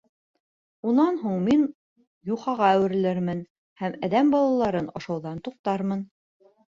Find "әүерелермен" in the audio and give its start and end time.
2.77-3.43